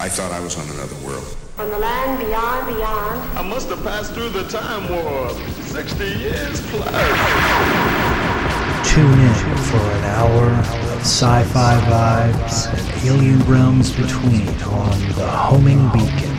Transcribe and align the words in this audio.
I 0.00 0.08
thought 0.08 0.32
I 0.32 0.40
was 0.40 0.56
on 0.56 0.66
another 0.70 0.96
world. 1.06 1.36
From 1.56 1.68
the 1.68 1.78
land 1.78 2.18
beyond, 2.20 2.74
beyond. 2.74 3.38
I 3.38 3.42
must 3.42 3.68
have 3.68 3.82
passed 3.82 4.14
through 4.14 4.30
the 4.30 4.48
time 4.48 4.88
warp. 4.88 5.36
60 5.66 6.04
years 6.04 6.62
plus. 6.70 6.88
Tune 8.88 9.20
in 9.20 9.56
for 9.68 9.76
an 9.76 10.04
hour 10.04 10.46
of 10.94 11.00
sci-fi 11.02 11.78
vibes 11.84 12.72
and 12.72 13.06
alien 13.06 13.40
realms 13.40 13.92
between 13.92 14.48
on 14.62 14.98
the 15.16 15.28
Homing 15.28 15.86
Beacon. 15.92 16.34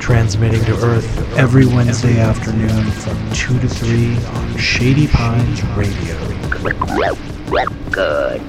Transmitting 0.00 0.64
to 0.64 0.74
Earth 0.84 1.38
every 1.38 1.66
Wednesday 1.66 2.18
afternoon 2.18 2.90
from 2.90 3.30
2 3.34 3.60
to 3.60 3.68
3 3.68 4.16
on 4.16 4.56
Shady 4.58 5.06
Pines 5.06 5.62
Radio. 5.76 6.18
Good. 7.92 8.42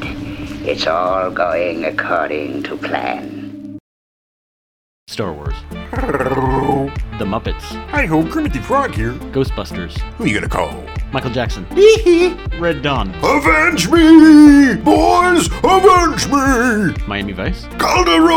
It's 0.66 0.88
all 0.88 1.30
going 1.30 1.86
according 1.86 2.64
to 2.64 2.76
plan. 2.76 3.33
Star 5.14 5.32
Wars. 5.32 5.54
The 7.20 7.26
Muppets. 7.26 7.62
Hi 7.92 8.08
ho, 8.08 8.28
Kermit 8.28 8.52
the 8.52 8.60
Frog 8.60 8.96
here. 8.96 9.12
Ghostbusters. 9.32 9.96
Who 10.18 10.26
you 10.26 10.34
gonna 10.34 10.50
call? 10.50 10.84
Michael 11.12 11.30
Jackson. 11.30 11.68
He 11.76 12.34
red 12.58 12.82
Dawn. 12.82 13.14
Avenge 13.24 13.92
me! 13.92 14.74
Boys, 14.74 15.50
avenge 15.64 16.26
me! 16.30 16.96
Miami 17.06 17.34
Vice. 17.34 17.66
Calderone! 17.78 18.34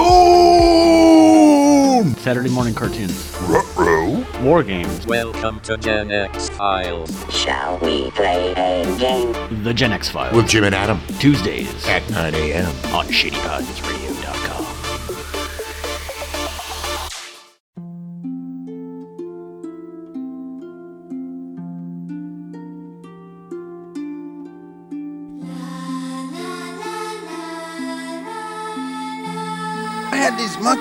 Saturday 2.18 2.50
morning 2.50 2.74
cartoons. 2.74 3.34
Ruh-roh. 3.48 4.22
War 4.42 4.62
games. 4.62 5.06
Welcome 5.06 5.60
to 5.60 5.78
Gen 5.78 6.10
X 6.10 6.50
Files. 6.50 7.10
Shall 7.32 7.78
we 7.78 8.10
play 8.10 8.52
a 8.52 8.84
game? 8.98 9.62
The 9.64 9.72
Gen 9.72 9.92
X 9.92 10.10
Files. 10.10 10.36
With 10.36 10.46
Jim 10.46 10.64
and 10.64 10.74
Adam 10.74 11.00
Tuesdays 11.18 11.88
at 11.88 12.06
9 12.10 12.34
a.m. 12.34 12.66
on 12.94 13.06
ShadyPinesRadio.com. 13.06 14.05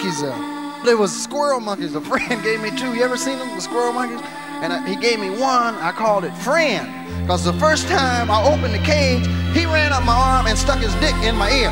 monkeys 0.05 0.23
uh 0.23 0.81
They 0.85 0.93
was 0.95 1.11
squirrel 1.11 1.59
monkeys. 1.59 1.95
A 1.95 2.01
friend 2.01 2.43
gave 2.43 2.61
me 2.61 2.69
two. 2.71 2.93
You 2.93 3.03
ever 3.03 3.17
seen 3.17 3.39
them, 3.39 3.49
the 3.55 3.61
squirrel 3.61 3.93
monkeys? 3.93 4.21
And 4.61 4.71
uh, 4.71 4.83
he 4.83 4.95
gave 4.95 5.19
me 5.19 5.29
one. 5.31 5.75
I 5.75 5.91
called 5.91 6.23
it 6.25 6.33
friend. 6.37 6.87
Because 7.21 7.43
the 7.43 7.53
first 7.53 7.87
time 7.87 8.29
I 8.29 8.43
opened 8.43 8.73
the 8.73 8.83
cage, 8.85 9.25
he 9.55 9.65
ran 9.65 9.91
up 9.91 10.03
my 10.03 10.13
arm 10.13 10.47
and 10.47 10.57
stuck 10.57 10.79
his 10.79 10.93
dick 10.95 11.15
in 11.23 11.35
my 11.35 11.49
ear. 11.51 11.71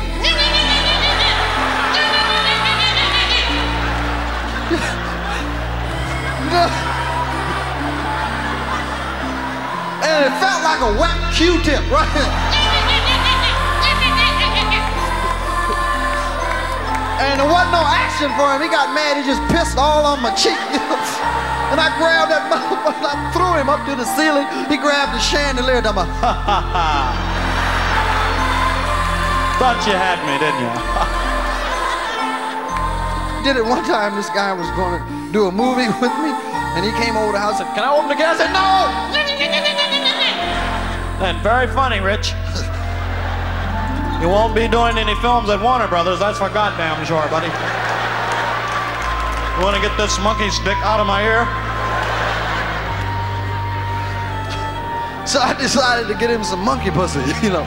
and 10.04 10.24
it 10.26 10.34
felt 10.40 10.62
like 10.64 10.80
a 10.80 10.92
wet 10.98 11.34
Q-tip, 11.34 11.90
right? 11.90 12.50
And 17.24 17.40
there 17.40 17.48
wasn't 17.48 17.72
no 17.72 17.80
action 17.84 18.28
for 18.36 18.52
him. 18.52 18.60
He 18.60 18.68
got 18.68 18.92
mad. 18.94 19.16
He 19.16 19.24
just 19.24 19.40
pissed 19.50 19.78
all 19.80 20.04
on 20.04 20.20
my 20.20 20.30
cheek. 20.42 20.60
and 21.72 21.80
I 21.80 21.88
grabbed 21.98 22.28
that 22.30 22.44
motherfucker. 22.52 23.08
I 23.08 23.16
threw 23.32 23.56
him 23.58 23.68
up 23.72 23.80
to 23.88 23.96
the 23.96 24.04
ceiling. 24.14 24.44
He 24.70 24.76
grabbed 24.76 25.14
the 25.16 25.20
chandelier. 25.24 25.78
And 25.80 25.86
I'm 25.88 25.96
like, 25.96 26.12
ha 26.20 26.32
ha 26.36 26.60
ha. 26.60 27.16
Thought 29.58 29.80
you 29.86 29.94
had 29.96 30.18
me, 30.26 30.34
didn't 30.42 30.60
you? 30.60 30.68
Did 33.46 33.56
it 33.56 33.64
one 33.64 33.84
time. 33.84 34.16
This 34.16 34.28
guy 34.30 34.52
was 34.52 34.68
going 34.76 35.00
to 35.00 35.04
do 35.32 35.46
a 35.46 35.52
movie 35.52 35.86
with 36.00 36.12
me. 36.24 36.32
And 36.76 36.84
he 36.84 36.90
came 36.98 37.16
over 37.16 37.30
the 37.32 37.38
house 37.38 37.60
and 37.60 37.68
said, 37.68 37.74
Can 37.76 37.84
I 37.84 37.90
open 37.94 38.08
the 38.08 38.16
gate? 38.18 38.26
I 38.26 38.36
said, 38.36 38.50
No. 38.52 38.90
And 41.24 41.38
very 41.42 41.66
funny, 41.68 42.00
Rich. 42.00 42.34
You 44.24 44.30
won't 44.30 44.54
be 44.54 44.66
doing 44.66 44.96
any 44.96 45.14
films 45.16 45.50
at 45.50 45.60
Warner 45.60 45.86
Brothers, 45.86 46.18
that's 46.18 46.38
for 46.38 46.48
goddamn 46.48 46.96
sure, 47.04 47.28
buddy. 47.28 47.52
You 49.52 49.60
want 49.62 49.76
to 49.76 49.82
get 49.84 49.94
this 50.00 50.18
monkey 50.24 50.48
stick 50.48 50.78
out 50.80 50.98
of 50.98 51.06
my 51.06 51.20
ear? 51.22 51.44
So 55.26 55.40
I 55.40 55.52
decided 55.54 56.08
to 56.08 56.14
get 56.14 56.30
him 56.30 56.44
some 56.44 56.60
monkey 56.60 56.90
pussy, 56.90 57.18
you 57.42 57.50
know. 57.50 57.64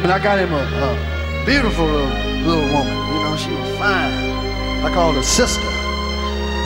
And 0.00 0.12
I 0.12 0.18
got 0.22 0.38
him 0.38 0.52
a, 0.52 0.64
a 0.64 1.44
beautiful 1.44 1.84
little, 1.84 2.08
little 2.44 2.68
woman. 2.72 2.92
You 2.92 3.20
know, 3.24 3.36
she 3.36 3.50
was 3.50 3.76
fine. 3.76 4.12
I 4.84 4.90
called 4.94 5.16
her 5.16 5.22
sister. 5.22 5.66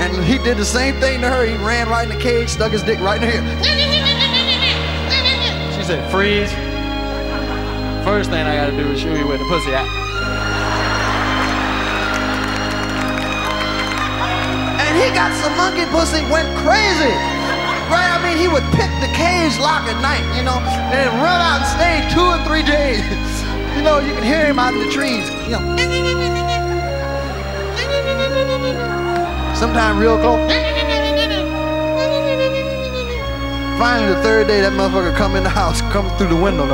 And 0.02 0.24
he 0.24 0.38
did 0.38 0.58
the 0.58 0.64
same 0.64 1.00
thing 1.00 1.22
to 1.22 1.28
her. 1.28 1.44
He 1.44 1.56
ran 1.64 1.88
right 1.88 2.08
in 2.08 2.16
the 2.16 2.22
cage, 2.22 2.50
stuck 2.50 2.70
his 2.70 2.84
dick 2.84 3.00
right 3.00 3.20
in 3.20 3.28
her 3.28 3.34
ear. 3.34 3.42
She 5.76 5.82
said, 5.84 6.10
freeze. 6.10 6.52
First 8.04 8.28
thing 8.28 8.44
I 8.44 8.54
gotta 8.54 8.76
do 8.76 8.92
is 8.92 9.00
show 9.00 9.14
you 9.14 9.26
where 9.26 9.38
the 9.38 9.48
pussy 9.48 9.72
at. 9.72 9.88
And 14.76 14.92
he 15.00 15.08
got 15.16 15.32
some 15.40 15.56
monkey 15.56 15.88
pussy, 15.88 16.20
went 16.28 16.52
crazy. 16.60 17.16
Right? 17.88 18.12
I 18.12 18.20
mean, 18.20 18.36
he 18.36 18.46
would 18.46 18.62
pick 18.76 18.92
the 19.00 19.08
cage 19.16 19.56
lock 19.56 19.88
at 19.88 19.96
night, 20.04 20.20
you 20.36 20.44
know, 20.44 20.60
and 20.92 21.08
run 21.16 21.40
out 21.40 21.64
and 21.64 21.70
stay 21.72 22.04
two 22.12 22.20
or 22.20 22.36
three 22.44 22.62
days. 22.62 23.00
You 23.74 23.82
know, 23.82 23.98
you 23.98 24.14
can 24.14 24.22
hear 24.22 24.46
him 24.46 24.56
out 24.60 24.72
in 24.72 24.78
the 24.78 24.88
trees, 24.88 25.28
you 25.44 25.50
know. 25.50 25.58
Sometimes 29.52 29.98
real 29.98 30.16
close. 30.16 30.48
Finally, 33.76 34.14
the 34.14 34.22
third 34.22 34.46
day, 34.46 34.60
that 34.60 34.72
motherfucker 34.74 35.14
come 35.16 35.34
in 35.34 35.42
the 35.42 35.50
house, 35.50 35.80
come 35.90 36.08
through 36.16 36.28
the 36.28 36.36
window. 36.36 36.64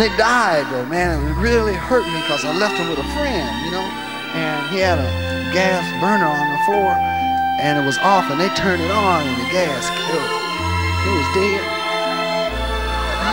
They 0.00 0.08
died 0.16 0.64
though, 0.72 0.88
man. 0.88 1.20
It 1.28 1.36
really 1.44 1.76
hurt 1.76 2.08
me 2.08 2.24
because 2.24 2.40
I 2.40 2.56
left 2.56 2.80
him 2.80 2.88
with 2.88 2.96
a 2.96 3.08
friend, 3.12 3.44
you 3.68 3.70
know. 3.70 3.84
And 4.32 4.72
he 4.72 4.80
had 4.80 4.96
a 4.96 5.04
gas 5.52 5.84
burner 6.00 6.24
on 6.24 6.46
the 6.56 6.60
floor 6.64 6.96
and 7.60 7.76
it 7.76 7.84
was 7.84 8.00
off 8.00 8.32
and 8.32 8.40
they 8.40 8.48
turned 8.56 8.80
it 8.80 8.90
on 8.90 9.20
and 9.28 9.36
the 9.36 9.44
gas 9.52 9.92
killed 10.08 10.24
him. 10.24 10.40
He 11.04 11.10
was 11.12 11.28
dead. 11.36 11.60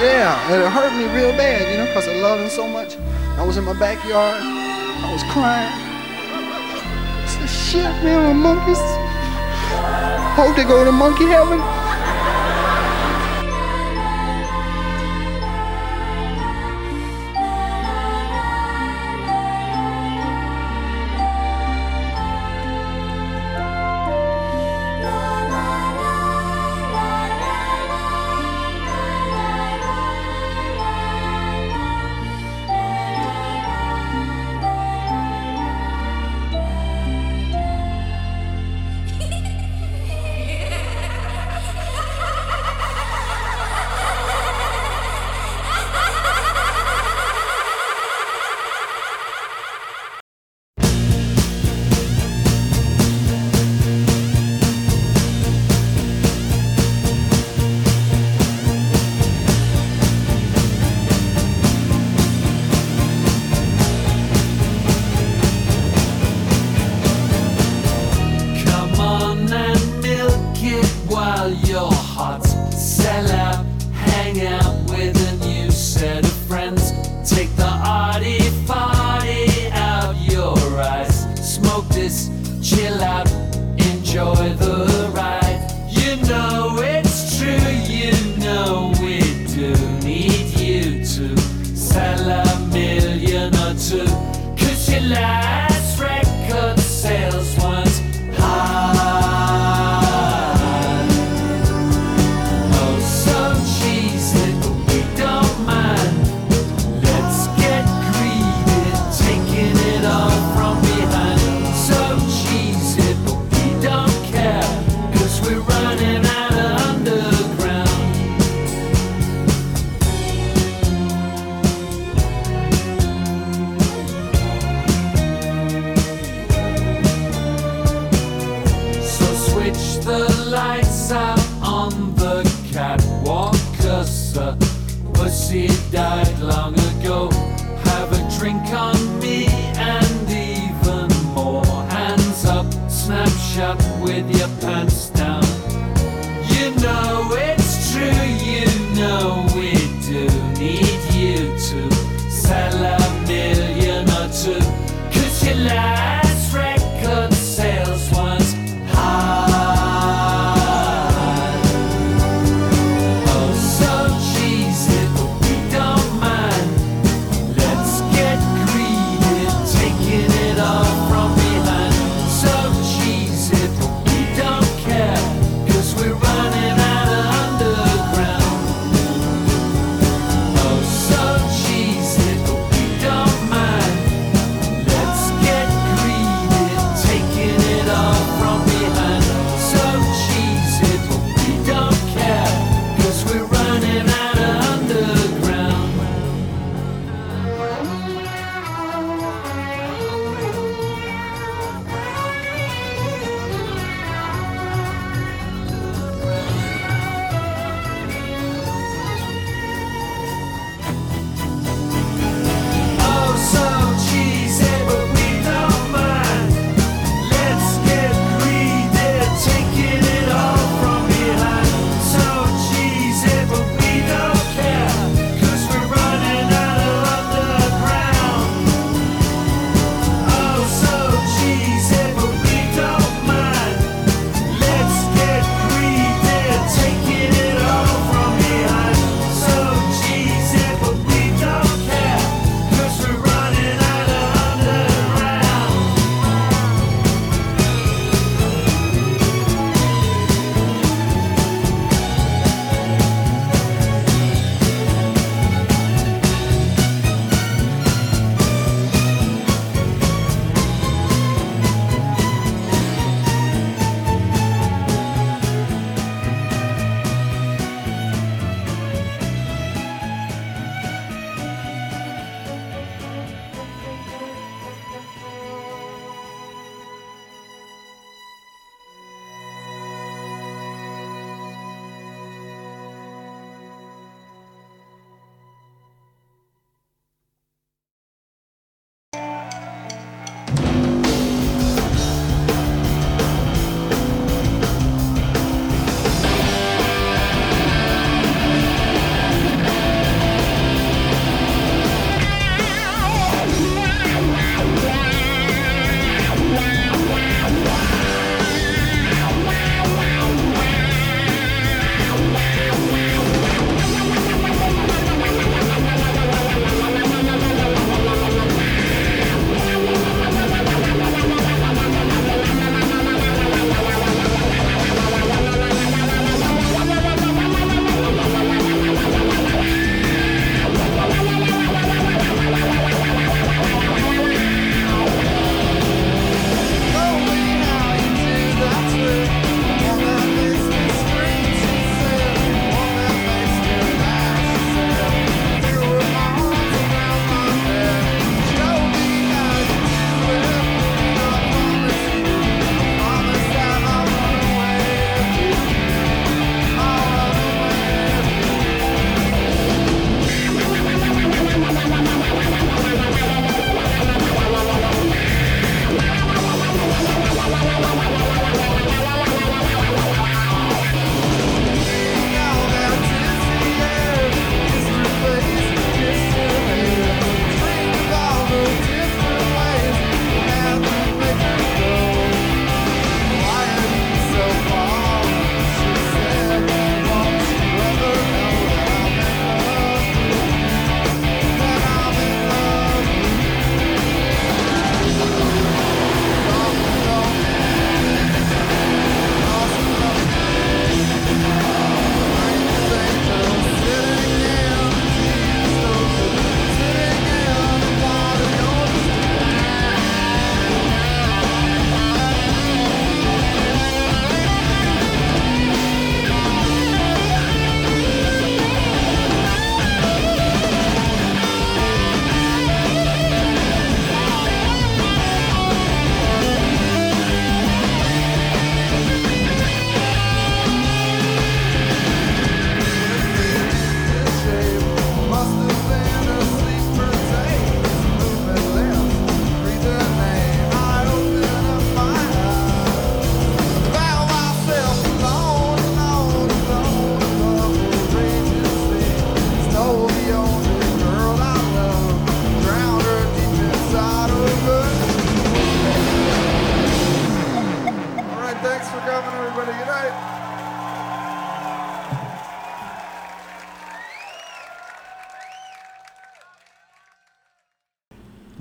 Yeah, 0.03 0.51
and 0.51 0.59
it 0.59 0.67
hurt 0.67 0.91
me 0.91 1.07
real 1.15 1.31
bad, 1.39 1.71
you 1.71 1.79
know, 1.79 1.87
because 1.87 2.05
I 2.09 2.19
loved 2.19 2.43
him 2.43 2.49
so 2.51 2.67
much. 2.67 2.99
I 3.39 3.47
was 3.47 3.55
in 3.55 3.63
my 3.63 3.71
backyard. 3.79 4.43
I 4.43 5.07
was 5.07 5.23
crying. 5.31 5.71
I 5.71 7.27
said, 7.31 7.47
shit, 7.47 7.91
man, 8.03 8.27
my 8.27 8.51
monkeys. 8.51 8.83
Hope 10.35 10.53
they 10.57 10.67
go 10.67 10.83
to 10.83 10.91
monkey 10.91 11.31
heaven. 11.31 11.86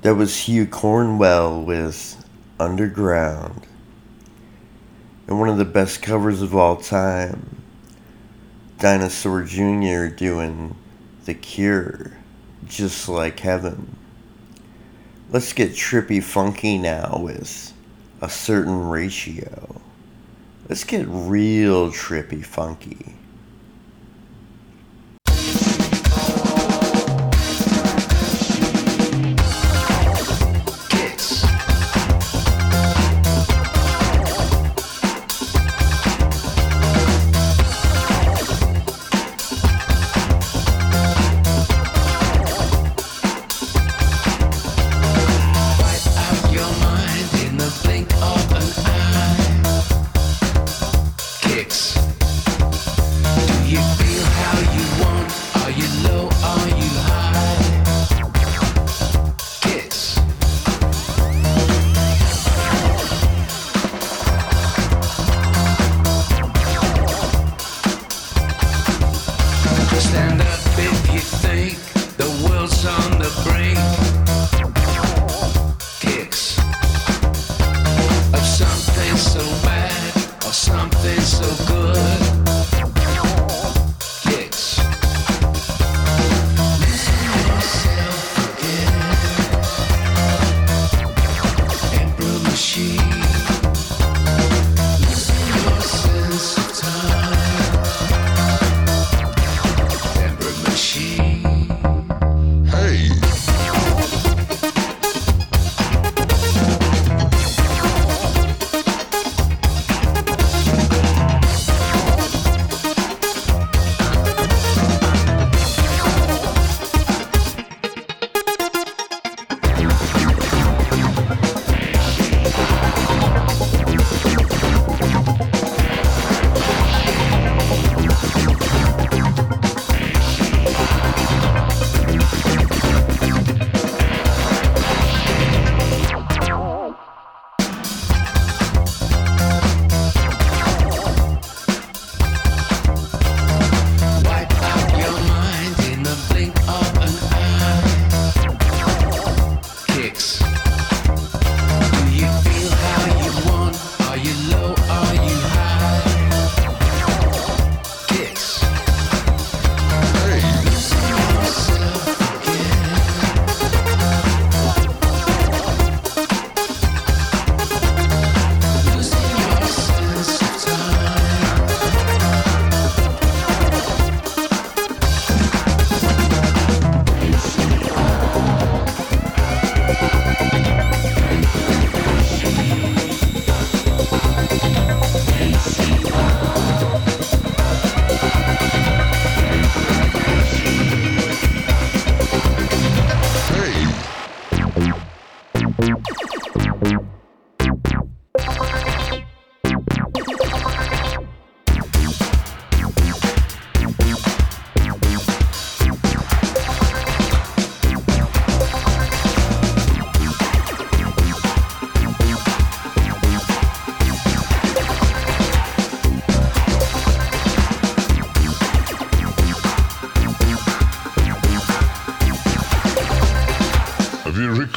That 0.07 0.15
was 0.15 0.37
Hugh 0.37 0.65
Cornwell 0.65 1.61
with 1.61 2.25
Underground. 2.61 3.67
And 5.27 5.37
one 5.37 5.49
of 5.49 5.57
the 5.57 5.65
best 5.65 6.01
covers 6.01 6.41
of 6.41 6.55
all 6.55 6.77
time, 6.77 7.61
Dinosaur 8.79 9.43
Jr. 9.43 10.05
doing 10.07 10.77
The 11.25 11.33
Cure, 11.33 12.13
just 12.65 13.09
like 13.09 13.41
heaven. 13.41 13.97
Let's 15.29 15.51
get 15.51 15.71
trippy 15.71 16.23
funky 16.23 16.77
now 16.77 17.19
with 17.21 17.73
a 18.21 18.29
certain 18.29 18.87
ratio. 18.87 19.81
Let's 20.69 20.85
get 20.85 21.05
real 21.09 21.91
trippy 21.91 22.45
funky. 22.45 23.16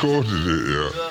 recorded 0.02 0.47
it 0.47 0.95
yet. 0.95 1.10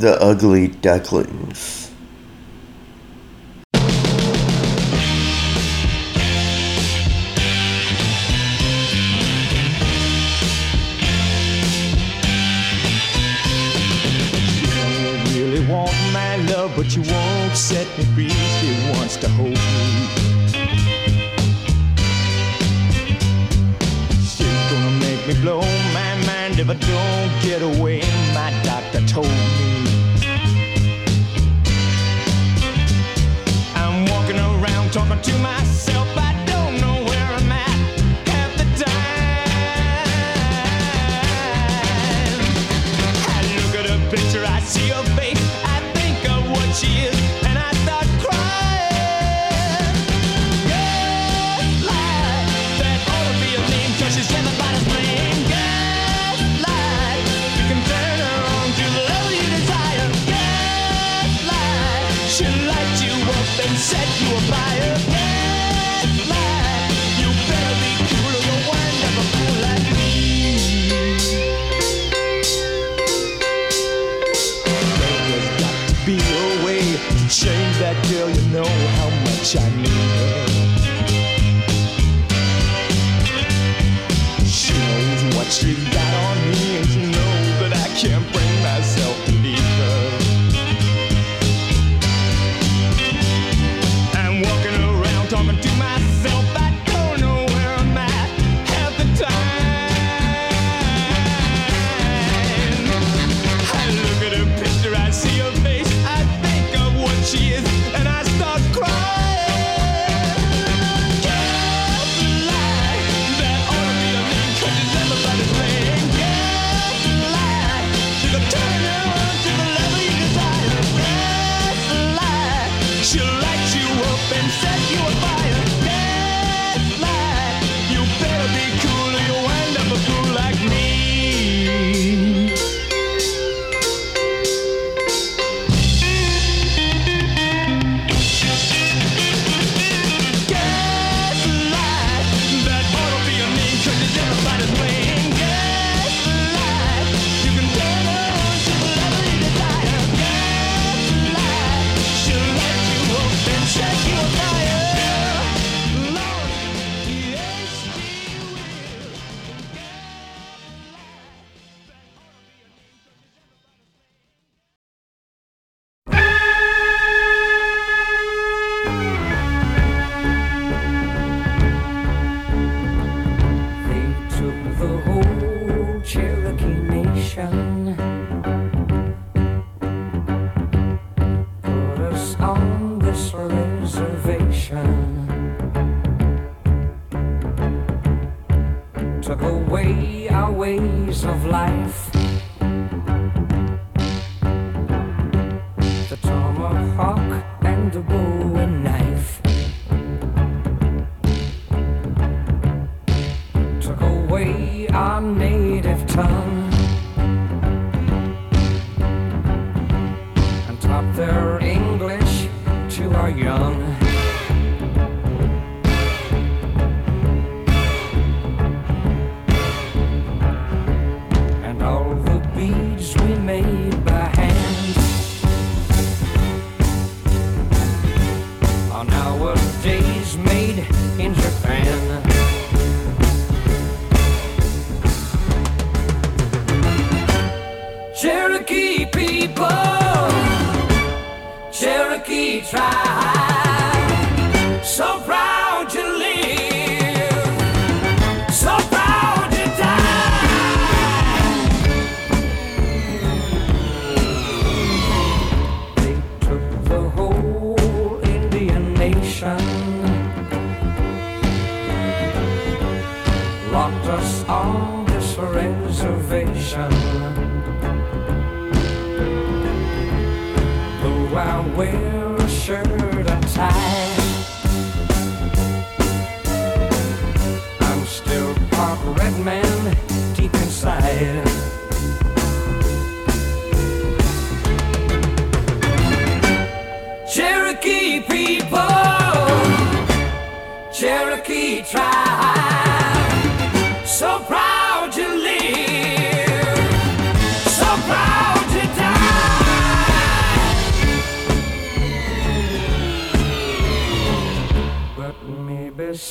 the 0.00 0.20
ugly 0.22 0.68
duckling. 0.68 1.49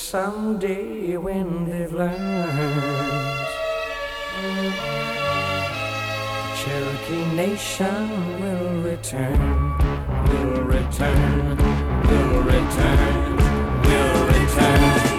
someday 0.10 1.16
when 1.18 1.70
they've 1.70 1.94
learned 1.94 2.18
Cherokee 6.58 7.26
Nation 7.36 8.10
will 8.42 8.82
return, 8.82 9.40
will 10.30 10.64
return, 10.64 11.58
will 12.10 12.42
return, 12.42 13.38
will 13.94 14.24
return. 14.34 15.10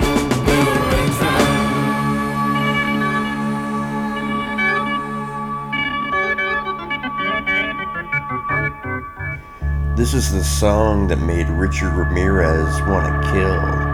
This 9.97 10.15
is 10.15 10.33
the 10.33 10.43
song 10.43 11.07
that 11.09 11.21
made 11.21 11.49
Richard 11.51 11.93
Ramirez 11.93 12.81
want 12.89 13.23
to 13.23 13.31
kill. 13.31 13.90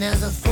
there's 0.00 0.22
a 0.22 0.47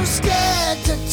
Too 0.00 0.06
scared 0.06 0.78
to 0.84 1.09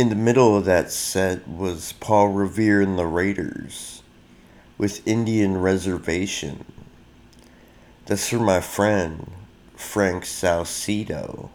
in 0.00 0.08
the 0.08 0.14
middle 0.14 0.56
of 0.56 0.64
that 0.64 0.90
set 0.90 1.46
was 1.46 1.92
Paul 2.00 2.28
Revere 2.28 2.80
and 2.80 2.98
the 2.98 3.04
Raiders 3.04 4.02
with 4.78 5.06
Indian 5.06 5.58
Reservation. 5.58 6.64
That's 8.06 8.30
for 8.30 8.38
my 8.38 8.62
friend, 8.62 9.30
Frank 9.76 10.24
Salcedo. 10.24 11.50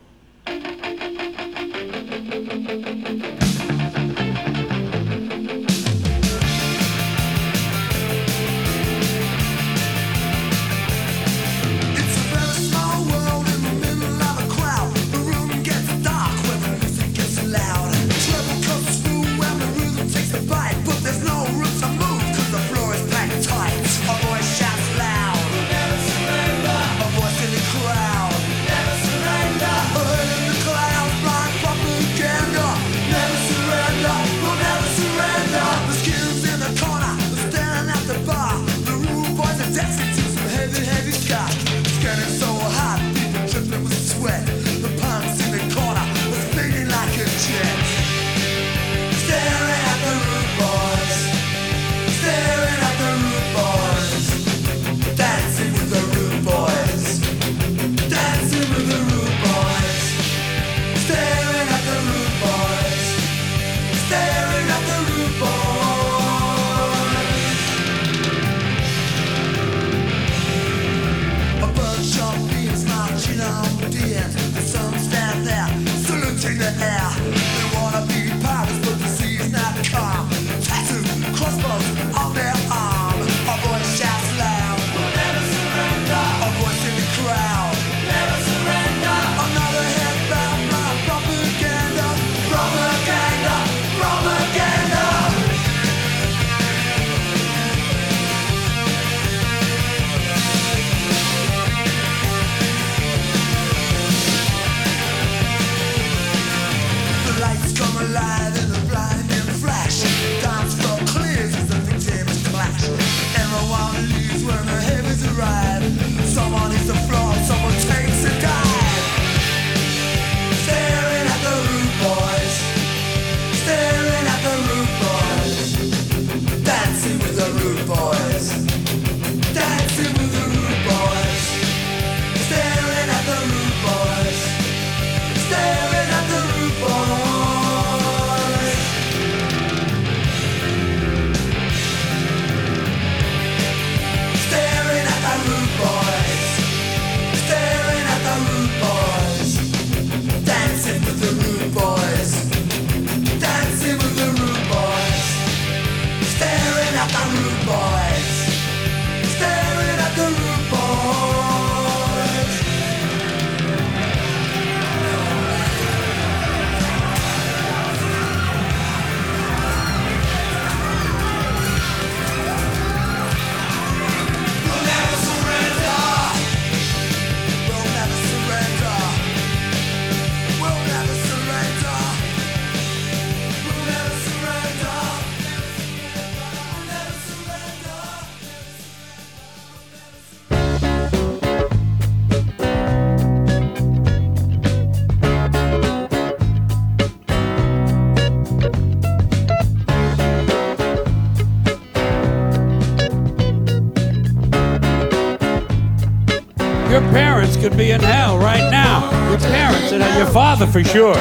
father 210.36 210.68
for 210.68 210.84
sure. 210.84 211.16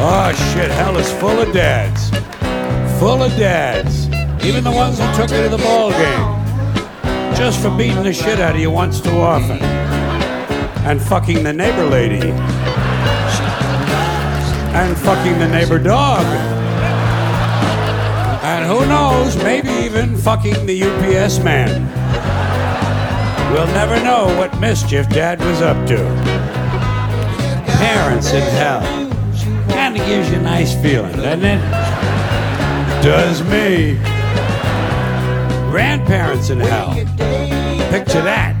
Oh 0.00 0.32
shit, 0.52 0.68
hell 0.72 0.96
is 0.96 1.08
full 1.12 1.38
of 1.38 1.52
dads. 1.52 2.10
Full 2.98 3.22
of 3.22 3.30
dads. 3.36 4.08
Even 4.44 4.64
the 4.64 4.72
ones 4.72 4.98
who 4.98 5.06
took 5.14 5.30
you 5.30 5.44
to 5.44 5.48
the 5.48 5.58
ball 5.58 5.92
game. 5.92 7.36
Just 7.36 7.62
for 7.62 7.70
beating 7.78 8.02
the 8.02 8.12
shit 8.12 8.40
out 8.40 8.56
of 8.56 8.60
you 8.60 8.72
once 8.72 9.00
too 9.00 9.16
often. 9.16 9.58
And 10.88 11.00
fucking 11.00 11.44
the 11.44 11.52
neighbor 11.52 11.84
lady. 11.84 12.32
And 14.74 14.98
fucking 14.98 15.38
the 15.38 15.46
neighbor 15.46 15.78
dog. 15.78 16.26
And 18.42 18.66
who 18.66 18.84
knows, 18.86 19.36
maybe 19.36 19.70
even 19.70 20.16
fucking 20.16 20.66
the 20.66 20.82
UPS 20.82 21.38
man. 21.44 21.86
We'll 23.52 23.68
never 23.68 24.02
know 24.02 24.36
what 24.36 24.58
mischief 24.58 25.08
Dad 25.10 25.38
was 25.38 25.62
up 25.62 25.86
to 25.86 26.27
parents 27.88 28.32
in 28.34 28.42
hell. 28.42 28.82
Kind 29.70 29.96
of 29.96 30.06
gives 30.06 30.30
you 30.30 30.36
a 30.36 30.42
nice 30.42 30.74
feeling, 30.82 31.16
doesn't 31.16 31.42
it? 31.42 31.58
Does 33.02 33.42
me. 33.44 33.94
Grandparents 35.70 36.50
in 36.50 36.60
hell. 36.60 36.92
Picture 37.90 38.20
that. 38.20 38.54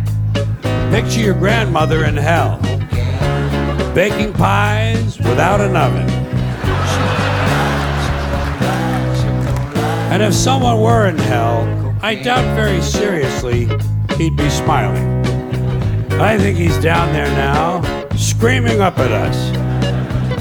Picture 0.90 1.20
your 1.20 1.34
grandmother 1.34 2.06
in 2.06 2.16
hell. 2.16 2.58
Baking 3.94 4.32
pies 4.32 5.18
without 5.18 5.60
an 5.60 5.76
oven. 5.76 6.08
And 10.10 10.22
if 10.22 10.32
someone 10.32 10.80
were 10.80 11.06
in 11.06 11.18
hell, 11.18 11.66
I 12.00 12.14
doubt 12.14 12.46
very 12.56 12.80
seriously 12.80 13.68
he'd 14.16 14.36
be 14.38 14.48
smiling. 14.48 15.06
I 16.18 16.38
think 16.38 16.56
he's 16.56 16.78
down 16.78 17.12
there 17.12 17.30
now, 17.32 17.82
screaming 18.18 18.80
up 18.80 18.98
at 18.98 19.12
us. 19.12 19.36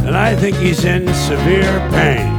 And 0.06 0.18
I 0.18 0.36
think 0.36 0.58
he's 0.58 0.84
in 0.84 1.08
severe 1.13 1.90
pain. 1.92 2.37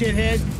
shithead. 0.00 0.59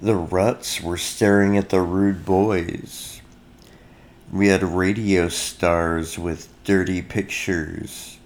The 0.00 0.14
Ruts 0.14 0.80
were 0.80 0.96
staring 0.96 1.56
at 1.56 1.70
the 1.70 1.80
Rude 1.80 2.24
Boys. 2.24 3.20
We 4.30 4.46
had 4.46 4.62
radio 4.62 5.28
stars 5.28 6.16
with 6.16 6.48
dirty 6.62 7.02
pictures. 7.02 8.18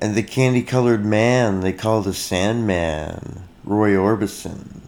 And 0.00 0.16
the 0.16 0.24
candy 0.24 0.64
colored 0.64 1.04
man 1.04 1.60
they 1.60 1.72
call 1.72 2.02
the 2.02 2.12
Sandman, 2.12 3.44
Roy 3.62 3.92
Orbison. 3.92 4.80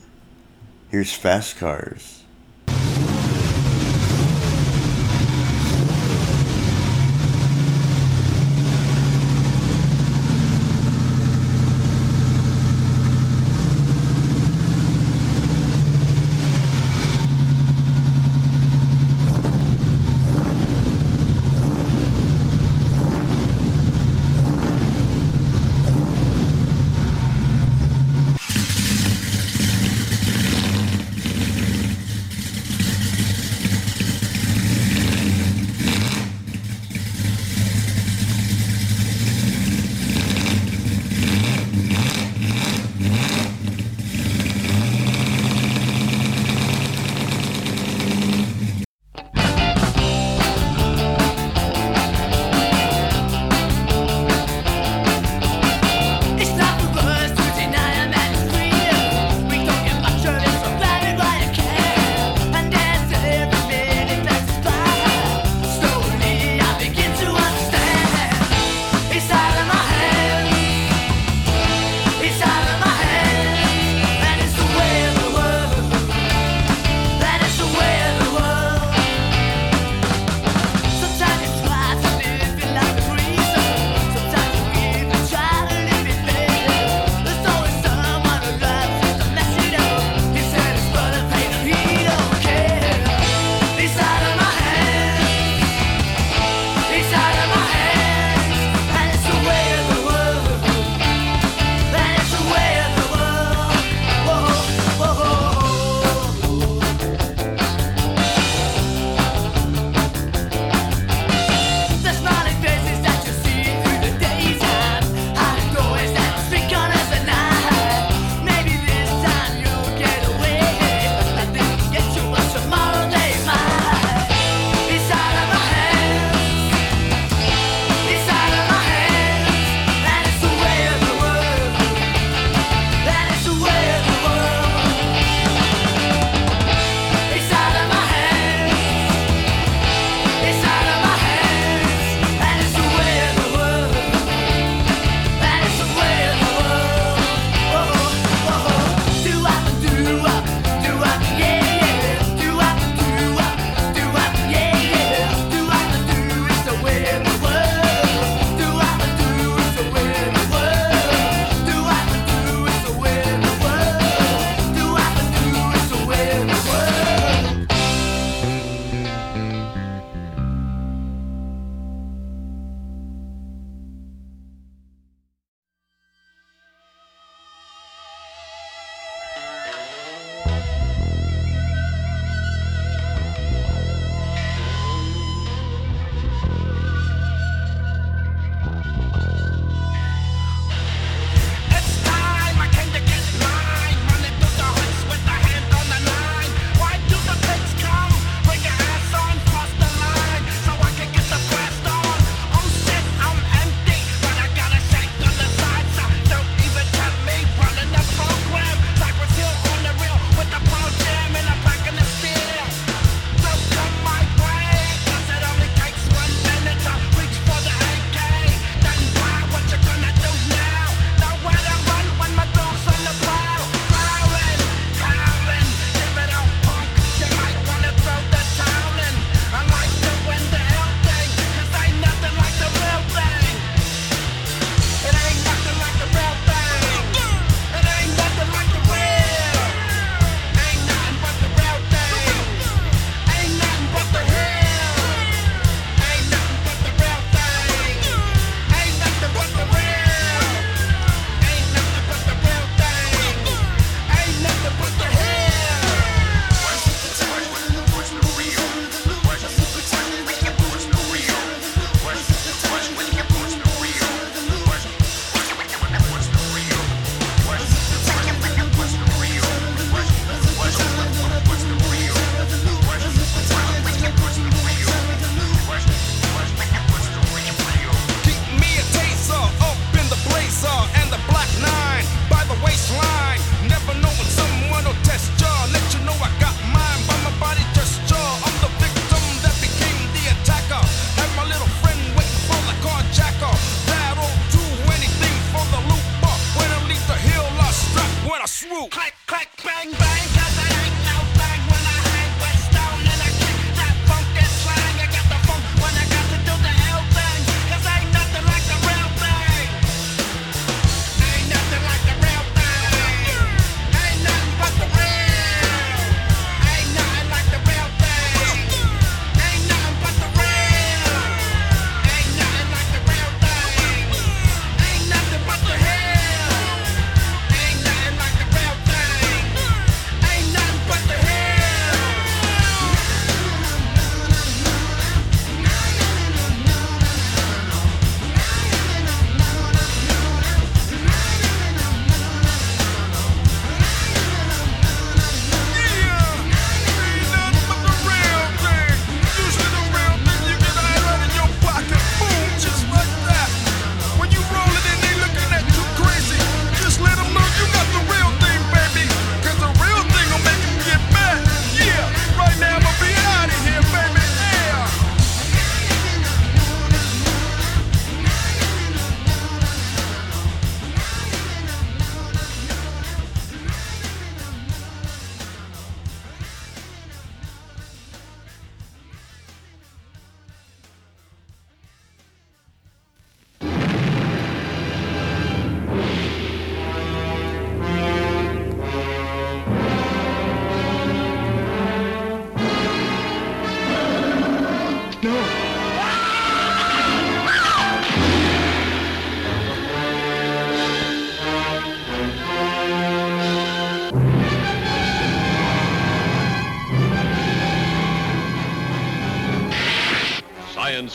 Here's 0.88 1.12
Fast 1.12 1.59
Cars. 1.59 2.23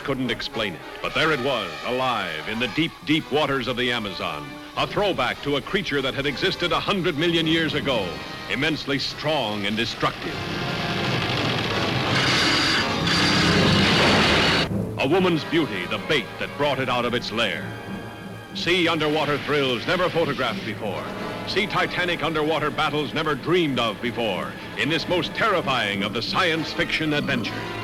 Couldn't 0.10 0.32
explain 0.32 0.74
it, 0.74 0.82
but 1.04 1.14
there 1.14 1.32
it 1.32 1.40
was, 1.42 1.70
alive 1.86 2.50
in 2.50 2.58
the 2.58 2.68
deep, 2.70 2.92
deep 3.06 3.32
waters 3.32 3.68
of 3.68 3.78
the 3.78 3.92
Amazon. 3.92 4.44
A 4.76 4.88
throwback 4.88 5.40
to 5.44 5.58
a 5.58 5.62
creature 5.62 6.02
that 6.02 6.16
had 6.16 6.26
existed 6.26 6.72
a 6.72 6.80
hundred 6.80 7.16
million 7.16 7.46
years 7.46 7.76
ago, 7.76 8.04
immensely 8.52 8.98
strong 8.98 9.68
and 9.68 9.78
destructive. 9.78 10.34
A 14.98 15.08
woman's 15.08 15.44
beauty, 15.44 15.86
the 15.92 16.02
bait 16.10 16.26
that 16.40 16.50
brought 16.58 16.80
it 16.80 16.90
out 16.90 17.06
of 17.06 17.14
its 17.14 17.32
lair. 17.32 17.64
See 18.56 18.88
underwater 18.88 19.38
thrills 19.38 19.86
never 19.86 20.10
photographed 20.10 20.66
before. 20.66 21.04
See 21.48 21.68
titanic 21.68 22.24
underwater 22.24 22.72
battles 22.72 23.14
never 23.14 23.36
dreamed 23.36 23.78
of 23.78 24.02
before 24.02 24.54
in 24.80 24.90
this 24.90 25.08
most 25.08 25.36
terrifying 25.36 26.02
of 26.02 26.14
the 26.14 26.24
science 26.24 26.74
fiction 26.74 27.14
adventures. 27.14 27.79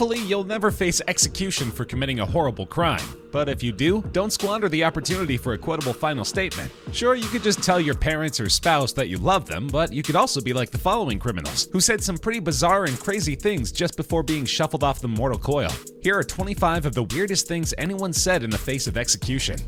Hopefully, 0.00 0.26
you'll 0.26 0.44
never 0.44 0.70
face 0.70 1.02
execution 1.08 1.70
for 1.70 1.84
committing 1.84 2.20
a 2.20 2.24
horrible 2.24 2.64
crime. 2.64 3.04
But 3.30 3.50
if 3.50 3.62
you 3.62 3.70
do, 3.70 4.00
don't 4.12 4.32
squander 4.32 4.66
the 4.66 4.82
opportunity 4.82 5.36
for 5.36 5.52
a 5.52 5.58
quotable 5.58 5.92
final 5.92 6.24
statement. 6.24 6.72
Sure, 6.90 7.14
you 7.14 7.28
could 7.28 7.42
just 7.42 7.62
tell 7.62 7.78
your 7.78 7.94
parents 7.94 8.40
or 8.40 8.48
spouse 8.48 8.94
that 8.94 9.10
you 9.10 9.18
love 9.18 9.44
them, 9.44 9.66
but 9.66 9.92
you 9.92 10.02
could 10.02 10.16
also 10.16 10.40
be 10.40 10.54
like 10.54 10.70
the 10.70 10.78
following 10.78 11.18
criminals, 11.18 11.68
who 11.70 11.80
said 11.80 12.02
some 12.02 12.16
pretty 12.16 12.40
bizarre 12.40 12.86
and 12.86 12.98
crazy 12.98 13.34
things 13.34 13.70
just 13.72 13.94
before 13.98 14.22
being 14.22 14.46
shuffled 14.46 14.82
off 14.82 15.02
the 15.02 15.06
mortal 15.06 15.38
coil. 15.38 15.70
Here 16.00 16.16
are 16.16 16.24
25 16.24 16.86
of 16.86 16.94
the 16.94 17.02
weirdest 17.02 17.46
things 17.46 17.74
anyone 17.76 18.14
said 18.14 18.42
in 18.42 18.48
the 18.48 18.56
face 18.56 18.86
of 18.86 18.96
execution. 18.96 19.58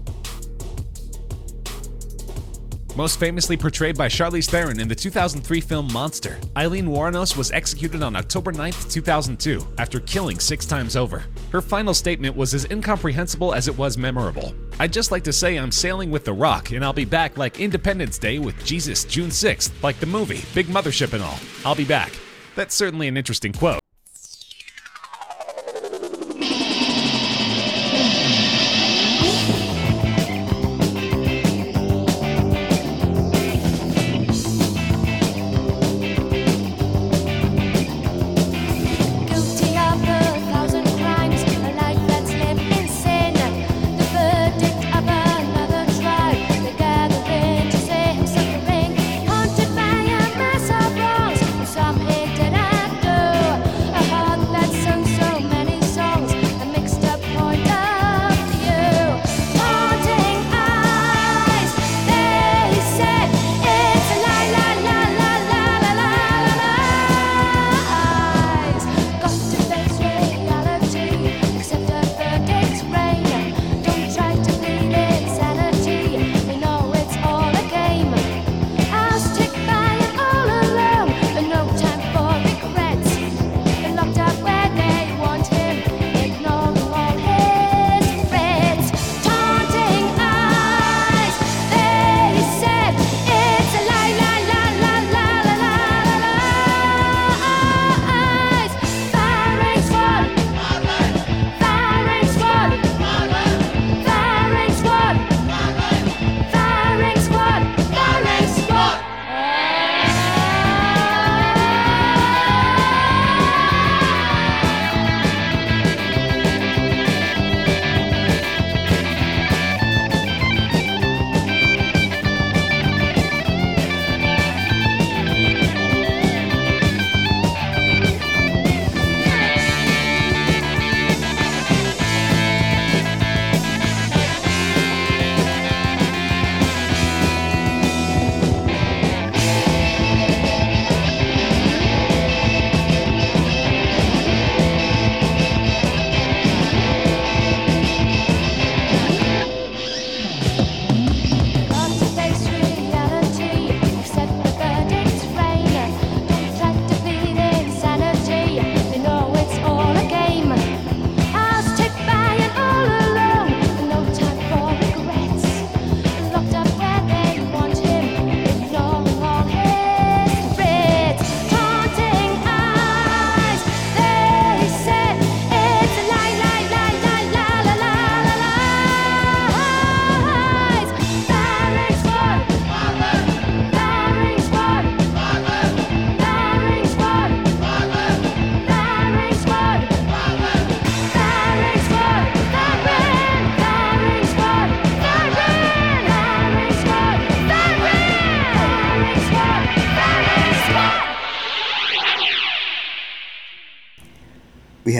Most 2.94 3.18
famously 3.18 3.56
portrayed 3.56 3.96
by 3.96 4.06
Charlize 4.06 4.50
Theron 4.50 4.78
in 4.78 4.86
the 4.86 4.94
2003 4.94 5.62
film 5.62 5.90
Monster, 5.94 6.38
Aileen 6.58 6.86
Wuornos 6.86 7.38
was 7.38 7.50
executed 7.50 8.02
on 8.02 8.14
October 8.14 8.52
9, 8.52 8.70
2002, 8.90 9.66
after 9.78 9.98
killing 10.00 10.38
six 10.38 10.66
times 10.66 10.94
over. 10.94 11.24
Her 11.52 11.62
final 11.62 11.94
statement 11.94 12.36
was 12.36 12.52
as 12.52 12.66
incomprehensible 12.70 13.54
as 13.54 13.66
it 13.66 13.78
was 13.78 13.96
memorable. 13.96 14.54
I'd 14.78 14.92
just 14.92 15.10
like 15.10 15.24
to 15.24 15.32
say 15.32 15.56
I'm 15.56 15.72
sailing 15.72 16.10
with 16.10 16.26
The 16.26 16.34
Rock, 16.34 16.72
and 16.72 16.84
I'll 16.84 16.92
be 16.92 17.06
back 17.06 17.38
like 17.38 17.60
Independence 17.60 18.18
Day 18.18 18.38
with 18.38 18.62
Jesus 18.62 19.04
June 19.04 19.30
6th, 19.30 19.70
like 19.82 19.98
the 19.98 20.04
movie, 20.04 20.44
Big 20.54 20.66
Mothership 20.66 21.14
and 21.14 21.22
all. 21.22 21.38
I'll 21.64 21.74
be 21.74 21.86
back. 21.86 22.12
That's 22.56 22.74
certainly 22.74 23.08
an 23.08 23.16
interesting 23.16 23.54
quote. 23.54 23.81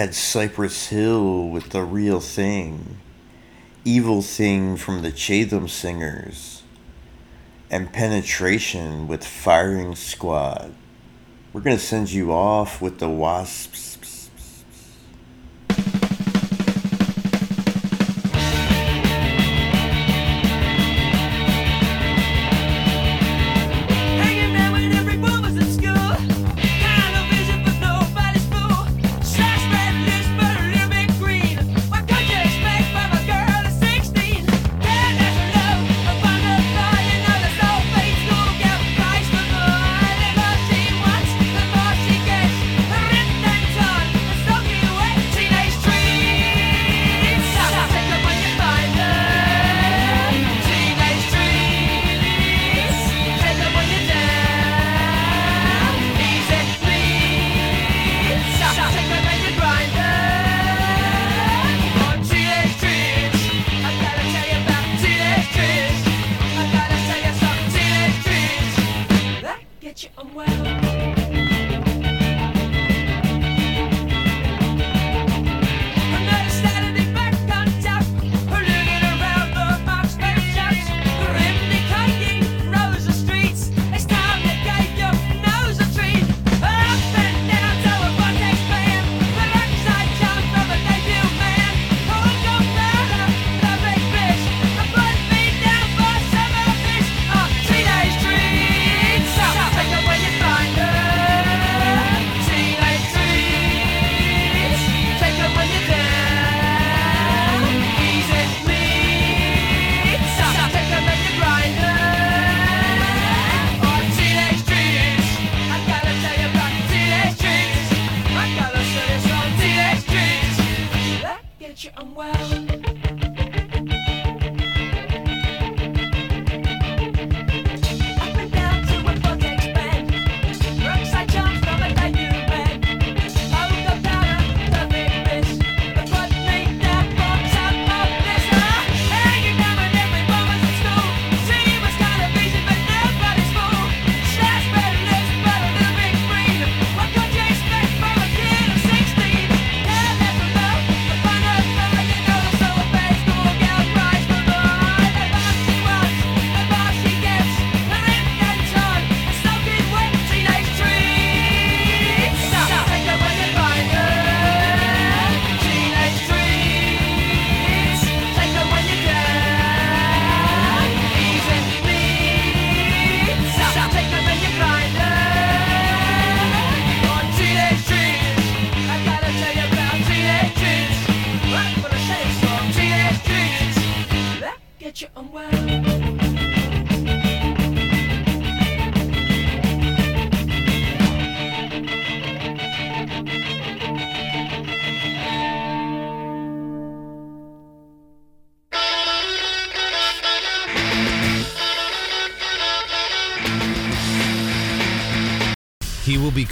Had 0.02 0.16
Cypress 0.16 0.88
Hill 0.88 1.48
with 1.48 1.70
The 1.70 1.84
Real 1.84 2.18
Thing, 2.18 2.98
Evil 3.84 4.20
Thing 4.20 4.76
from 4.76 5.02
the 5.02 5.12
Chatham 5.12 5.68
Singers, 5.68 6.64
and 7.70 7.92
Penetration 7.92 9.06
with 9.06 9.24
Firing 9.24 9.94
Squad. 9.94 10.74
We're 11.52 11.60
going 11.60 11.76
to 11.76 11.82
send 11.84 12.10
you 12.10 12.32
off 12.32 12.82
with 12.82 12.98
the 12.98 13.08
Wasps. 13.08 13.91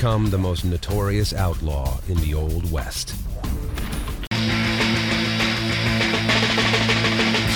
Become 0.01 0.31
the 0.31 0.39
most 0.39 0.65
notorious 0.65 1.35
outlaw 1.35 2.01
in 2.09 2.17
the 2.25 2.33
Old 2.33 2.73
West. 2.73 3.13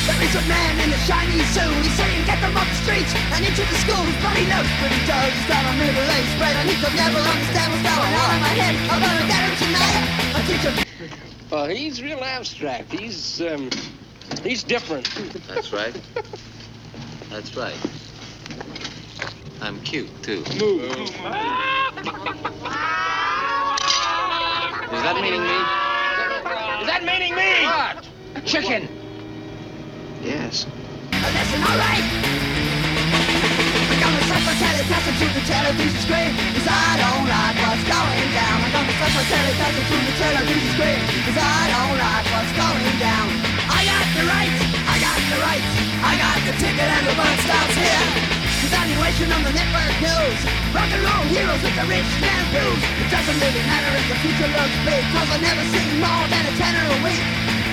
There 0.05 0.21
is 0.21 0.35
a 0.37 0.45
man 0.45 0.75
in 0.85 0.93
a 0.93 0.99
shiny 1.09 1.41
suit. 1.41 1.73
He's 1.81 1.97
saying 1.97 2.27
get 2.27 2.39
them 2.43 2.55
off 2.55 2.69
the 2.69 2.75
streets 2.85 3.15
and 3.33 3.47
into 3.47 3.63
the 3.63 3.79
schools. 3.81 4.13
But 4.21 4.37
he 4.37 4.45
knows 4.45 4.69
pretty 4.77 5.01
does. 5.07 5.33
He's 5.33 5.49
got 5.49 5.65
a 5.65 5.73
middle-aged 5.73 6.29
spread 6.37 6.57
and 6.61 6.69
he 6.69 6.77
could 6.85 6.95
never 6.95 7.17
understand 7.17 7.73
what's 7.73 7.83
going 7.83 8.13
on 8.13 8.35
in 8.37 8.41
my 8.45 8.53
head. 8.61 8.77
I'm 8.93 9.01
gonna 9.01 9.25
get 9.25 9.41
him 9.49 9.57
tonight. 9.65 10.05
I'll 10.37 10.45
teach 10.45 10.65
him. 10.69 10.77
Well, 11.51 11.65
he's 11.65 12.03
real 12.03 12.23
abstract. 12.23 12.93
He's 12.93 13.41
um, 13.41 13.71
he's 14.43 14.63
different. 14.63 15.09
That's 15.49 15.73
right. 15.73 15.99
That's 17.31 17.57
right. 17.57 18.04
I'm 19.65 19.81
cute, 19.81 20.13
too. 20.21 20.45
Move. 20.61 20.85
Is 20.93 21.09
that 25.01 25.17
meaning 25.25 25.41
me? 25.41 25.57
Is 26.85 26.89
that 26.93 27.01
meaning 27.01 27.33
me? 27.33 27.65
What? 27.65 28.05
Chicken. 28.45 28.85
Yes. 30.21 30.69
Listen, 31.17 31.65
alright. 31.65 32.05
I'm 33.89 34.05
gonna 34.05 34.21
suck 34.29 34.45
my 34.45 34.53
telecaster 34.53 35.17
to 35.17 35.33
the 35.33 35.41
television 35.49 35.97
screen. 35.97 36.37
Cause 36.61 36.69
I 36.69 37.01
don't 37.01 37.25
like 37.25 37.57
what's 37.65 37.89
going 37.89 38.29
down. 38.37 38.69
I'm 38.69 38.69
gonna 38.69 38.93
suck 39.01 39.17
my 39.17 39.25
telecaster 39.33 39.81
to 39.81 39.97
the 39.97 40.13
television 40.21 40.69
screen. 40.77 41.01
Cause 41.25 41.41
I 41.41 41.73
don't 41.73 41.97
like 42.05 42.27
what's 42.37 42.53
going 42.53 43.01
down. 43.01 43.33
I 43.73 43.81
got 43.81 44.05
the 44.13 44.29
rights, 44.29 44.61
I 44.93 45.01
got 45.01 45.17
the 45.25 45.41
rights. 45.41 45.73
I 46.05 46.13
got 46.21 46.37
the 46.45 46.53
ticket 46.61 46.85
and 46.85 47.05
the 47.09 47.17
bus 47.17 47.33
stops 47.49 47.81
here. 47.81 48.44
Evaluation 48.65 49.29
on 49.29 49.45
the 49.45 49.53
network 49.53 49.93
news. 50.01 50.41
Rock 50.73 50.89
and 50.89 51.05
roll 51.05 51.25
heroes 51.29 51.61
with 51.61 51.77
the 51.77 51.85
rich 51.85 52.09
man 52.17 52.43
blues. 52.49 52.81
It 52.97 53.09
doesn't 53.13 53.37
really 53.37 53.65
matter 53.69 53.93
if 53.93 54.07
the 54.09 54.17
future 54.25 54.49
looks 54.49 54.77
big. 54.89 55.05
Cause 55.13 55.29
I 55.29 55.39
never 55.45 55.65
see 55.69 55.85
more 56.01 56.25
than 56.33 56.43
a 56.49 56.53
tenner 56.57 56.85
a 56.89 56.99
week. 57.05 57.25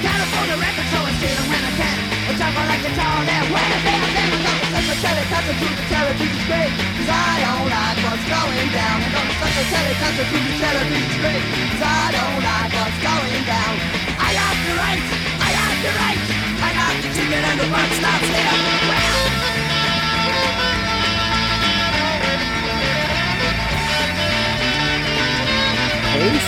Can't 0.04 0.20
afford 0.20 0.52
a 0.52 0.58
record, 0.60 0.88
so 0.92 1.00
I 1.00 1.12
steal 1.16 1.38
'em 1.40 1.48
when 1.48 1.64
I 1.64 1.74
can. 1.80 1.98
I 2.28 2.32
talk 2.36 2.56
like 2.60 2.84
a 2.84 2.92
tall 2.92 3.20
that 3.24 3.44
when 3.56 3.68
I 3.72 3.80
bam, 3.88 4.08
bam, 4.16 4.30
I'm 4.36 4.44
gonna 4.44 4.68
suck 4.68 4.86
my 4.92 4.96
telecaster 5.00 5.56
to 5.64 5.68
the 5.80 5.86
television 5.88 6.40
screen. 6.44 6.72
Cause 7.00 7.08
I 7.08 7.34
don't 7.40 7.68
like 7.72 8.00
what's 8.04 8.26
going 8.28 8.70
down. 8.76 8.98
I'm 9.00 9.12
gonna 9.16 9.36
suck 9.40 9.54
my 9.56 9.66
telecaster 9.72 10.26
to 10.28 10.38
the. 10.44 10.52
Cause 10.60 10.64
I 10.68 10.72
don't 10.76 11.61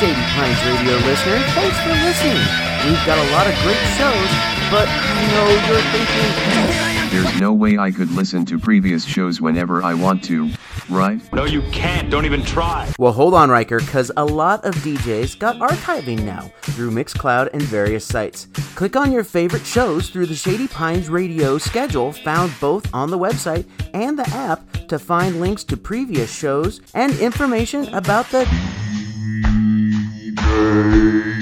Shady 0.04 0.16
Pines 0.16 0.66
Radio 0.66 0.96
listener. 1.08 1.40
Thanks 1.54 1.80
for 1.80 1.92
listening. 1.92 2.36
We've 2.84 3.06
got 3.06 3.18
a 3.18 3.32
lot 3.32 3.48
of 3.48 3.54
great 3.64 3.78
shows, 3.96 4.30
but 4.70 4.86
I 4.90 5.24
know 5.32 5.48
you're 5.72 5.82
thinking, 5.94 7.24
There's 7.24 7.40
no 7.40 7.54
way 7.54 7.78
I 7.78 7.90
could 7.90 8.12
listen 8.12 8.44
to 8.48 8.60
previous 8.60 9.06
shows 9.06 9.40
whenever 9.40 9.82
I 9.82 9.94
want 9.94 10.22
to, 10.26 10.50
right? 10.90 11.22
No, 11.32 11.46
you 11.46 11.62
can't. 11.72 12.10
Don't 12.10 12.26
even 12.26 12.44
try. 12.44 12.92
Well, 13.00 13.14
hold 13.14 13.34
on, 13.34 13.50
Riker, 13.50 13.80
because 13.80 14.12
a 14.18 14.26
lot 14.26 14.66
of 14.66 14.76
DJs 14.76 15.40
got 15.40 15.56
archiving 15.60 16.24
now 16.24 16.52
through 16.64 16.92
Mixcloud 16.92 17.54
and 17.54 17.62
various 17.62 18.04
sites. 18.04 18.48
Click 18.76 18.98
on 18.98 19.10
your 19.10 19.24
favorite 19.24 19.66
shows 19.66 20.10
through 20.10 20.26
the 20.26 20.36
Shady 20.36 20.68
Pines 20.68 21.10
Radio 21.10 21.58
schedule 21.58 22.12
found 22.12 22.52
both 22.60 22.94
on 22.94 23.10
the 23.10 23.18
website 23.18 23.66
and 23.94 24.20
the 24.20 24.30
app 24.32 24.70
to 24.90 25.00
find 25.00 25.40
links 25.40 25.64
to 25.64 25.78
previous 25.78 26.30
shows 26.30 26.82
and 26.94 27.18
information 27.20 27.88
about 27.94 28.30
the. 28.32 28.46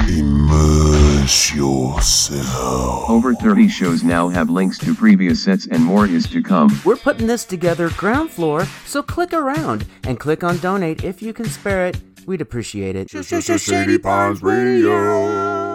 Immerse 0.09 1.53
yourself. 1.53 3.09
Over 3.09 3.34
30 3.34 3.68
shows 3.68 4.03
now 4.03 4.30
have 4.30 4.49
links 4.49 4.78
to 4.80 4.93
previous 4.95 5.43
sets 5.43 5.68
and 5.68 5.84
more 5.84 6.05
is 6.05 6.28
to 6.30 6.41
come. 6.41 6.70
We're 6.86 6.95
putting 6.95 7.28
this 7.28 7.45
together 7.45 7.89
ground 7.91 8.32
floor, 8.32 8.66
so 8.86 9.01
click 9.01 9.34
around 9.34 9.86
and 10.03 10.20
click 10.20 10.43
on 10.43 10.57
donate 10.57 11.03
if 11.03 11.22
you 11.22 11.34
can 11.34 11.45
spare 11.45 11.88
it. 11.88 11.97
We'd 12.26 12.41
appreciate 12.41 12.95
it. 12.95 13.09
Shady 13.09 13.97
Pines 13.97 14.41
Radio. 14.41 15.70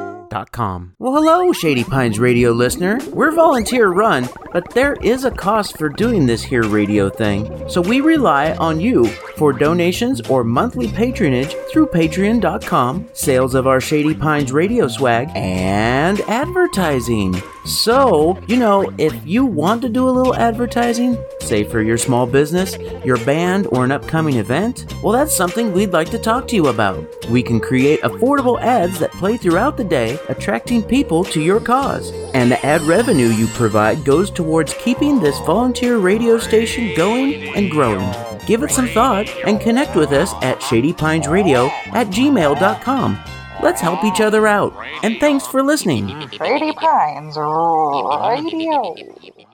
Well, 0.99 1.15
hello, 1.15 1.53
Shady 1.53 1.85
Pines 1.85 2.19
Radio 2.19 2.53
listener. 2.53 2.99
We're 3.13 3.33
volunteer 3.33 3.89
run, 3.89 4.29
but 4.53 4.69
there 4.75 4.95
is 5.03 5.25
a 5.25 5.31
cost 5.31 5.79
for 5.79 5.89
doing 5.89 6.27
this 6.27 6.43
here 6.43 6.65
radio 6.65 7.09
thing. 7.09 7.69
So 7.69 7.81
we 7.81 8.01
rely 8.01 8.55
on 8.57 8.81
you 8.81 9.07
for 9.37 9.53
donations 9.53 10.21
or 10.29 10.45
monthly 10.45 10.89
patronage 10.89 11.55
through 11.71 11.87
patreon.com, 11.89 13.09
sales 13.13 13.55
of 13.55 13.67
our 13.67 13.81
Shady 13.81 14.15
Pines 14.15 14.53
radio 14.53 14.89
swag, 14.89 15.31
and 15.35 16.21
advertising. 16.23 17.35
So, 17.67 18.39
you 18.47 18.57
know, 18.57 18.93
if 18.97 19.13
you 19.27 19.45
want 19.45 19.83
to 19.83 19.89
do 19.89 20.09
a 20.09 20.11
little 20.11 20.37
advertising, 20.37 21.19
say 21.41 21.65
for 21.65 21.83
your 21.83 21.99
small 21.99 22.25
business, 22.25 22.79
your 23.05 23.17
band, 23.25 23.67
or 23.73 23.85
an 23.85 23.91
upcoming 23.91 24.37
event, 24.37 24.95
well, 25.03 25.13
that's 25.13 25.35
something 25.35 25.73
we'd 25.73 25.93
like 25.93 26.09
to 26.11 26.19
talk 26.19 26.47
to 26.49 26.55
you 26.55 26.69
about. 26.69 27.05
We 27.29 27.43
can 27.43 27.59
create 27.59 28.03
affordable 28.03 28.61
ads 28.61 29.01
that 29.01 29.11
play 29.13 29.37
throughout 29.37 29.77
the 29.77 29.83
day, 29.85 30.17
attracting 30.29 30.85
people 30.85 31.25
to 31.25 31.41
your 31.41 31.59
cause. 31.59 32.13
And 32.35 32.53
the 32.53 32.65
ad 32.65 32.83
revenue 32.83 33.29
you 33.29 33.49
provide 33.49 34.05
goes 34.05 34.31
towards 34.31 34.75
keeping 34.75 35.19
this 35.19 35.39
volunteer 35.41 35.99
radio 35.99 36.39
station 36.39 36.95
going 36.97 37.57
and 37.57 37.69
growing. 37.69 38.15
Give 38.47 38.63
it 38.63 38.71
some 38.71 38.87
thought 38.87 39.29
and 39.45 39.61
connect 39.61 39.97
with 39.97 40.13
us 40.13 40.33
at 40.35 40.61
shadypinesradio 40.61 41.69
at 41.93 42.07
gmail.com. 42.09 43.36
Let's 43.63 43.81
help 43.81 44.05
each 44.05 44.21
other 44.21 44.47
out. 44.47 44.75
And 45.03 45.19
thanks 45.19 45.47
for 45.47 45.63
listening. 45.63 46.09
Shady 46.31 46.73
Pines 46.73 47.37
Radio. 47.37 48.95